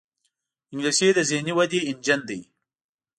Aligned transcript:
انګلیسي 0.71 1.07
د 1.15 1.19
ذهني 1.29 1.53
ودې 1.57 1.79
انجن 1.89 2.19
دی 2.29 2.39